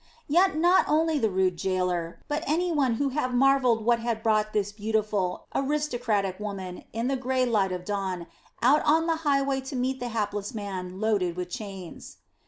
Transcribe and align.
Yet 0.27 0.57
not 0.57 0.85
only 0.87 1.19
the 1.19 1.29
rude 1.29 1.57
gaoler, 1.61 2.21
but 2.27 2.43
anyone 2.47 2.97
would 2.97 3.13
have 3.13 3.35
marvelled 3.35 3.85
what 3.85 3.99
had 3.99 4.23
brought 4.23 4.51
this 4.51 4.71
beautiful, 4.71 5.45
aristocratic 5.53 6.39
woman, 6.39 6.85
in 6.91 7.07
the 7.07 7.15
grey 7.15 7.45
light 7.45 7.71
of 7.71 7.85
dawn, 7.85 8.25
out 8.63 8.81
on 8.83 9.05
the 9.05 9.17
highway 9.17 9.61
to 9.61 9.75
meet 9.75 9.99
the 9.99 10.09
hapless 10.09 10.55
man 10.55 10.99
loaded 10.99 11.35
with 11.35 11.51
chains. 11.51 12.17